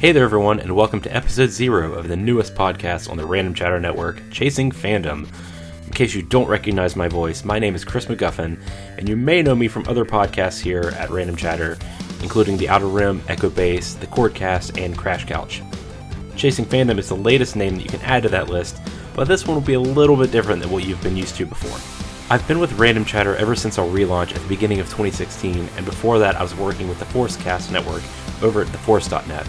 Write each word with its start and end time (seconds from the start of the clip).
Hey 0.00 0.12
there, 0.12 0.24
everyone, 0.24 0.60
and 0.60 0.74
welcome 0.74 1.02
to 1.02 1.14
episode 1.14 1.50
zero 1.50 1.92
of 1.92 2.08
the 2.08 2.16
newest 2.16 2.54
podcast 2.54 3.10
on 3.10 3.18
the 3.18 3.26
Random 3.26 3.52
Chatter 3.52 3.78
Network, 3.78 4.22
Chasing 4.30 4.72
Fandom. 4.72 5.28
In 5.84 5.92
case 5.92 6.14
you 6.14 6.22
don't 6.22 6.48
recognize 6.48 6.96
my 6.96 7.06
voice, 7.06 7.44
my 7.44 7.58
name 7.58 7.74
is 7.74 7.84
Chris 7.84 8.06
McGuffin, 8.06 8.58
and 8.96 9.10
you 9.10 9.14
may 9.14 9.42
know 9.42 9.54
me 9.54 9.68
from 9.68 9.86
other 9.86 10.06
podcasts 10.06 10.58
here 10.58 10.94
at 10.96 11.10
Random 11.10 11.36
Chatter, 11.36 11.76
including 12.22 12.56
The 12.56 12.70
Outer 12.70 12.86
Rim, 12.86 13.22
Echo 13.28 13.50
Base, 13.50 13.92
The 13.92 14.06
Cordcast, 14.06 14.82
and 14.82 14.96
Crash 14.96 15.26
Couch. 15.26 15.60
Chasing 16.34 16.64
Fandom 16.64 16.96
is 16.96 17.10
the 17.10 17.14
latest 17.14 17.54
name 17.54 17.76
that 17.76 17.82
you 17.82 17.90
can 17.90 18.00
add 18.00 18.22
to 18.22 18.30
that 18.30 18.48
list, 18.48 18.80
but 19.14 19.28
this 19.28 19.46
one 19.46 19.54
will 19.54 19.60
be 19.60 19.74
a 19.74 19.80
little 19.80 20.16
bit 20.16 20.32
different 20.32 20.62
than 20.62 20.70
what 20.70 20.86
you've 20.86 21.02
been 21.02 21.14
used 21.14 21.36
to 21.36 21.44
before. 21.44 21.78
I've 22.30 22.48
been 22.48 22.58
with 22.58 22.72
Random 22.78 23.04
Chatter 23.04 23.36
ever 23.36 23.54
since 23.54 23.76
our 23.76 23.86
relaunch 23.86 24.34
at 24.34 24.40
the 24.40 24.48
beginning 24.48 24.80
of 24.80 24.86
2016, 24.86 25.68
and 25.76 25.84
before 25.84 26.18
that, 26.20 26.36
I 26.36 26.42
was 26.42 26.56
working 26.56 26.88
with 26.88 27.00
the 27.00 27.04
Forcecast 27.04 27.70
network 27.70 28.02
over 28.42 28.62
at 28.62 28.68
theforce.net. 28.68 29.46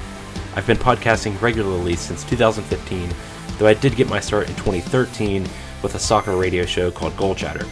I've 0.54 0.68
been 0.68 0.78
podcasting 0.78 1.40
regularly 1.42 1.96
since 1.96 2.26
2015, 2.26 3.10
though 3.58 3.68
I 3.68 3.74
did 3.74 3.96
get 3.96 4.10
my 4.10 4.20
start 4.20 4.50
in 4.50 4.56
2013 4.56 5.48
with 5.82 5.96
a 5.96 6.00
soccer 6.00 6.36
radio 6.36 6.66
show 6.66 6.92
called 6.92 7.16
Goal 7.16 7.36
Chatter. 7.36 7.66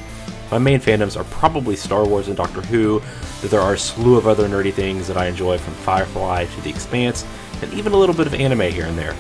My 0.50 0.60
main 0.60 0.80
fandoms 0.80 1.20
are 1.20 1.26
probably 1.26 1.76
Star 1.76 2.08
Wars 2.08 2.30
and 2.30 2.38
Doctor 2.38 2.62
Who, 2.62 3.02
though 3.42 3.50
there 3.50 3.60
are 3.60 3.74
a 3.74 3.78
slew 3.78 4.16
of 4.16 4.28
other 4.28 4.48
nerdy 4.48 4.74
things 4.74 5.08
that 5.08 5.18
I 5.18 5.28
enjoy 5.28 5.58
from 5.58 5.74
Firefly 5.74 6.46
to 6.46 6.62
The 6.62 6.70
Expanse, 6.70 7.26
and 7.62 7.74
even 7.74 7.92
a 7.92 7.98
little 7.98 8.16
bit 8.16 8.28
of 8.28 8.34
anime 8.34 8.72
here 8.72 8.86
and 8.86 8.98
there. 8.98 9.16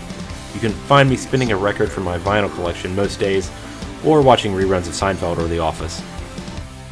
You 0.54 0.62
can 0.62 0.72
find 0.72 1.10
me 1.10 1.18
spinning 1.18 1.52
a 1.52 1.58
record 1.58 1.92
from 1.92 2.06
my 2.06 2.18
vinyl 2.18 2.54
collection 2.56 2.96
most 2.96 3.20
days, 3.20 3.52
or 4.06 4.22
watching 4.22 4.54
reruns 4.54 4.88
of 4.88 4.94
Seinfeld 4.94 5.38
or 5.38 5.50
The 5.50 5.60
Office. 5.60 6.02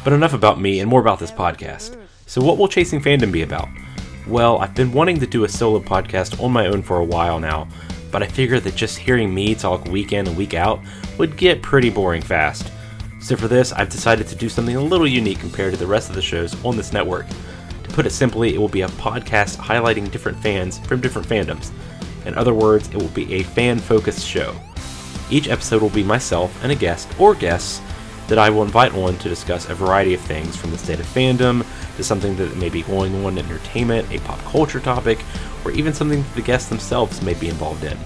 But 0.04 0.12
enough 0.12 0.34
about 0.34 0.60
me 0.60 0.80
and 0.80 0.88
more 0.88 1.00
about 1.00 1.18
this 1.18 1.32
podcast. 1.32 1.98
So, 2.26 2.42
what 2.42 2.58
will 2.58 2.68
Chasing 2.68 3.00
Fandom 3.00 3.32
be 3.32 3.40
about? 3.40 3.68
Well, 4.28 4.58
I've 4.58 4.74
been 4.74 4.92
wanting 4.92 5.18
to 5.20 5.26
do 5.26 5.44
a 5.44 5.48
solo 5.48 5.80
podcast 5.80 6.42
on 6.42 6.52
my 6.52 6.66
own 6.66 6.82
for 6.82 6.98
a 6.98 7.04
while 7.04 7.40
now, 7.40 7.66
but 8.10 8.22
I 8.22 8.26
figured 8.26 8.62
that 8.64 8.76
just 8.76 8.98
hearing 8.98 9.34
me 9.34 9.54
talk 9.54 9.86
week 9.86 10.12
in 10.12 10.26
and 10.26 10.36
week 10.36 10.52
out 10.52 10.80
would 11.16 11.38
get 11.38 11.62
pretty 11.62 11.88
boring 11.88 12.20
fast. 12.20 12.70
So 13.22 13.36
for 13.36 13.48
this, 13.48 13.72
I've 13.72 13.88
decided 13.88 14.28
to 14.28 14.36
do 14.36 14.50
something 14.50 14.76
a 14.76 14.82
little 14.82 15.08
unique 15.08 15.38
compared 15.38 15.72
to 15.72 15.78
the 15.78 15.86
rest 15.86 16.10
of 16.10 16.14
the 16.14 16.20
shows 16.20 16.62
on 16.62 16.76
this 16.76 16.92
network. 16.92 17.24
To 17.84 17.90
put 17.94 18.04
it 18.04 18.10
simply, 18.10 18.54
it 18.54 18.58
will 18.58 18.68
be 18.68 18.82
a 18.82 18.88
podcast 18.88 19.56
highlighting 19.56 20.10
different 20.10 20.38
fans 20.40 20.78
from 20.80 21.00
different 21.00 21.26
fandoms. 21.26 21.70
In 22.26 22.34
other 22.34 22.52
words, 22.52 22.88
it 22.88 22.96
will 22.96 23.08
be 23.08 23.32
a 23.32 23.42
fan 23.42 23.78
focused 23.78 24.26
show. 24.26 24.54
Each 25.30 25.48
episode 25.48 25.80
will 25.80 25.88
be 25.88 26.02
myself 26.02 26.62
and 26.62 26.70
a 26.70 26.76
guest 26.76 27.08
or 27.18 27.34
guests 27.34 27.80
that 28.28 28.38
I 28.38 28.50
will 28.50 28.62
invite 28.62 28.94
on 28.94 29.16
to 29.18 29.28
discuss 29.28 29.68
a 29.68 29.74
variety 29.74 30.14
of 30.14 30.20
things 30.20 30.56
from 30.56 30.70
the 30.70 30.78
state 30.78 31.00
of 31.00 31.06
fandom 31.06 31.66
to 31.96 32.04
something 32.04 32.36
that 32.36 32.56
may 32.56 32.68
be 32.68 32.82
going 32.82 33.24
on 33.24 33.38
in 33.38 33.44
entertainment, 33.44 34.10
a 34.12 34.18
pop 34.20 34.38
culture 34.44 34.80
topic, 34.80 35.18
or 35.64 35.72
even 35.72 35.92
something 35.92 36.22
that 36.22 36.34
the 36.34 36.42
guests 36.42 36.68
themselves 36.68 37.22
may 37.22 37.34
be 37.34 37.48
involved 37.48 37.84
in. 37.84 37.98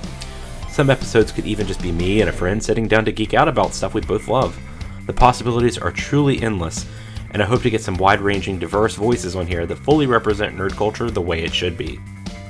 Some 0.70 0.88
episodes 0.88 1.32
could 1.32 1.44
even 1.44 1.66
just 1.66 1.82
be 1.82 1.92
me 1.92 2.20
and 2.20 2.30
a 2.30 2.32
friend 2.32 2.62
sitting 2.62 2.88
down 2.88 3.04
to 3.04 3.12
geek 3.12 3.34
out 3.34 3.48
about 3.48 3.74
stuff 3.74 3.92
we 3.92 4.00
both 4.00 4.28
love. 4.28 4.58
The 5.06 5.12
possibilities 5.12 5.76
are 5.76 5.90
truly 5.90 6.40
endless, 6.40 6.86
and 7.32 7.42
I 7.42 7.46
hope 7.46 7.62
to 7.62 7.70
get 7.70 7.82
some 7.82 7.96
wide 7.96 8.20
ranging, 8.20 8.58
diverse 8.58 8.94
voices 8.94 9.36
on 9.36 9.46
here 9.46 9.66
that 9.66 9.76
fully 9.76 10.06
represent 10.06 10.56
nerd 10.56 10.76
culture 10.76 11.10
the 11.10 11.20
way 11.20 11.42
it 11.42 11.52
should 11.52 11.76
be. 11.76 12.00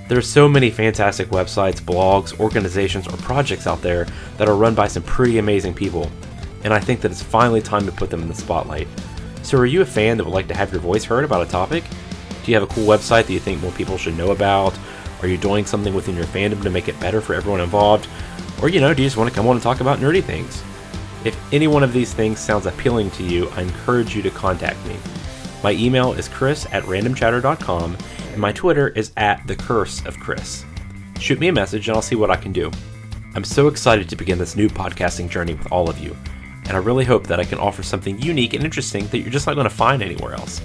There 0.08 0.18
are 0.18 0.22
so 0.22 0.48
many 0.48 0.70
fantastic 0.70 1.28
websites, 1.28 1.80
blogs, 1.80 2.38
organizations, 2.38 3.08
or 3.08 3.16
projects 3.18 3.66
out 3.66 3.80
there 3.80 4.06
that 4.36 4.48
are 4.48 4.56
run 4.56 4.74
by 4.74 4.86
some 4.86 5.02
pretty 5.04 5.38
amazing 5.38 5.74
people, 5.74 6.10
and 6.64 6.72
I 6.72 6.80
think 6.80 7.00
that 7.00 7.10
it's 7.10 7.22
finally 7.22 7.60
time 7.60 7.86
to 7.86 7.92
put 7.92 8.10
them 8.10 8.22
in 8.22 8.28
the 8.28 8.34
spotlight. 8.34 8.88
So, 9.42 9.58
are 9.58 9.66
you 9.66 9.82
a 9.82 9.86
fan 9.86 10.16
that 10.16 10.24
would 10.24 10.32
like 10.32 10.48
to 10.48 10.54
have 10.54 10.72
your 10.72 10.80
voice 10.80 11.04
heard 11.04 11.24
about 11.24 11.46
a 11.46 11.50
topic? 11.50 11.84
Do 12.44 12.50
you 12.50 12.58
have 12.58 12.68
a 12.68 12.72
cool 12.72 12.86
website 12.86 13.26
that 13.26 13.32
you 13.32 13.40
think 13.40 13.60
more 13.60 13.72
people 13.72 13.98
should 13.98 14.16
know 14.16 14.30
about? 14.30 14.78
Are 15.20 15.28
you 15.28 15.36
doing 15.36 15.66
something 15.66 15.94
within 15.94 16.16
your 16.16 16.24
fandom 16.24 16.62
to 16.62 16.70
make 16.70 16.88
it 16.88 16.98
better 17.00 17.20
for 17.20 17.34
everyone 17.34 17.60
involved? 17.60 18.08
Or, 18.60 18.68
you 18.68 18.80
know, 18.80 18.94
do 18.94 19.02
you 19.02 19.06
just 19.06 19.16
want 19.16 19.30
to 19.30 19.34
come 19.34 19.46
on 19.46 19.56
and 19.56 19.62
talk 19.62 19.80
about 19.80 19.98
nerdy 19.98 20.22
things? 20.22 20.62
If 21.24 21.38
any 21.52 21.68
one 21.68 21.82
of 21.82 21.92
these 21.92 22.12
things 22.12 22.40
sounds 22.40 22.66
appealing 22.66 23.10
to 23.12 23.22
you, 23.22 23.48
I 23.50 23.62
encourage 23.62 24.14
you 24.16 24.22
to 24.22 24.30
contact 24.30 24.84
me. 24.86 24.96
My 25.62 25.72
email 25.72 26.12
is 26.12 26.28
chris 26.28 26.66
at 26.72 26.82
randomchatter.com, 26.84 27.96
and 28.32 28.40
my 28.40 28.50
Twitter 28.52 28.88
is 28.88 29.12
at 29.16 29.46
the 29.46 29.54
curse 29.54 30.04
of 30.06 30.18
Chris. 30.18 30.64
Shoot 31.20 31.38
me 31.38 31.48
a 31.48 31.52
message 31.52 31.86
and 31.86 31.96
I'll 31.96 32.02
see 32.02 32.16
what 32.16 32.30
I 32.30 32.36
can 32.36 32.52
do. 32.52 32.70
I'm 33.34 33.44
so 33.44 33.68
excited 33.68 34.08
to 34.08 34.16
begin 34.16 34.38
this 34.38 34.56
new 34.56 34.68
podcasting 34.68 35.28
journey 35.28 35.54
with 35.54 35.70
all 35.70 35.88
of 35.88 36.00
you 36.00 36.16
and 36.72 36.80
I 36.80 36.86
really 36.86 37.04
hope 37.04 37.26
that 37.26 37.38
I 37.38 37.44
can 37.44 37.58
offer 37.58 37.82
something 37.82 38.18
unique 38.18 38.54
and 38.54 38.64
interesting 38.64 39.06
that 39.08 39.18
you're 39.18 39.28
just 39.28 39.46
not 39.46 39.56
going 39.56 39.68
to 39.68 39.74
find 39.74 40.02
anywhere 40.02 40.32
else. 40.32 40.62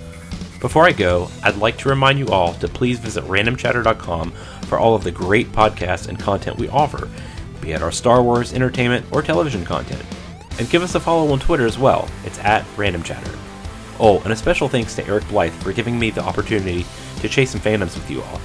Before 0.62 0.86
I 0.86 0.94
go, 0.94 1.28
I'd 1.44 1.58
like 1.58 1.78
to 1.80 1.90
remind 1.90 2.18
you 2.18 2.30
all 2.30 2.54
to 2.54 2.70
please 2.70 2.98
visit 2.98 3.26
randomchatter.com 3.26 4.32
for 4.68 4.80
all 4.80 4.96
of 4.96 5.04
the 5.04 5.12
great 5.12 5.52
podcasts 5.52 6.08
and 6.08 6.18
content 6.18 6.58
we 6.58 6.70
offer, 6.70 7.10
be 7.60 7.74
it 7.74 7.82
our 7.82 7.92
Star 7.92 8.24
Wars, 8.24 8.54
entertainment, 8.54 9.06
or 9.12 9.22
television 9.22 9.66
content. 9.66 10.02
And 10.60 10.70
give 10.70 10.82
us 10.82 10.96
a 10.96 11.00
follow 11.02 11.30
on 11.34 11.40
Twitter 11.40 11.66
as 11.66 11.78
well. 11.78 12.08
It's 12.24 12.40
at 12.40 12.64
randomchatter. 12.78 13.38
Oh, 14.00 14.22
and 14.22 14.32
a 14.32 14.36
special 14.38 14.70
thanks 14.70 14.96
to 14.96 15.06
Eric 15.08 15.28
Blythe 15.28 15.52
for 15.52 15.74
giving 15.74 16.00
me 16.00 16.10
the 16.10 16.24
opportunity 16.24 16.86
to 17.20 17.28
chase 17.28 17.52
some 17.52 17.60
fandoms 17.60 17.96
with 17.96 18.10
you 18.10 18.22
all. 18.22 18.38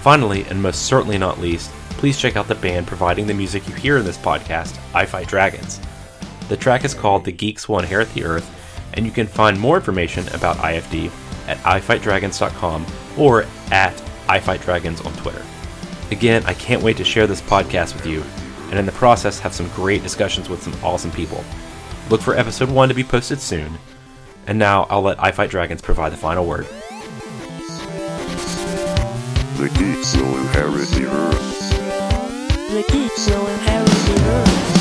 Finally, 0.00 0.44
and 0.44 0.62
most 0.62 0.86
certainly 0.86 1.18
not 1.18 1.38
least, 1.38 1.70
please 1.98 2.18
check 2.18 2.36
out 2.36 2.48
the 2.48 2.54
band 2.54 2.86
providing 2.86 3.26
the 3.26 3.34
music 3.34 3.68
you 3.68 3.74
hear 3.74 3.98
in 3.98 4.06
this 4.06 4.16
podcast, 4.16 4.80
I 4.94 5.04
Fight 5.04 5.28
Dragons. 5.28 5.80
The 6.48 6.56
track 6.56 6.84
is 6.84 6.94
called 6.94 7.24
The 7.24 7.32
Geeks 7.32 7.68
Will 7.68 7.78
Inherit 7.78 8.12
the 8.14 8.24
Earth, 8.24 8.54
and 8.94 9.04
you 9.04 9.12
can 9.12 9.26
find 9.26 9.58
more 9.60 9.76
information 9.76 10.26
about 10.28 10.56
IFD 10.56 11.10
at 11.46 11.58
ifightdragons.com 11.58 12.86
or 13.18 13.44
at 13.70 13.94
ifightdragons 14.28 15.04
on 15.04 15.12
Twitter. 15.14 15.44
Again, 16.10 16.42
I 16.46 16.54
can't 16.54 16.82
wait 16.82 16.96
to 16.96 17.04
share 17.04 17.26
this 17.26 17.42
podcast 17.42 17.94
with 17.94 18.06
you, 18.06 18.24
and 18.70 18.78
in 18.78 18.86
the 18.86 18.92
process 18.92 19.38
have 19.40 19.52
some 19.52 19.68
great 19.70 20.02
discussions 20.02 20.48
with 20.48 20.62
some 20.62 20.74
awesome 20.82 21.10
people. 21.10 21.44
Look 22.08 22.22
for 22.22 22.34
episode 22.34 22.70
1 22.70 22.88
to 22.88 22.94
be 22.94 23.04
posted 23.04 23.40
soon. 23.40 23.78
And 24.46 24.58
now 24.58 24.86
I'll 24.88 25.02
let 25.02 25.22
I 25.22 25.30
Fight 25.30 25.50
Dragons 25.50 25.82
provide 25.82 26.10
the 26.12 26.16
final 26.16 26.46
word. 26.46 26.66
The 29.58 29.68
geeks 29.78 30.16
will 30.16 30.38
inherit 30.38 30.88
the 30.88 31.06
earth. 31.10 31.70
The 32.70 32.84
geeks 32.90 33.26
will 33.28 33.46
inherit 33.46 34.77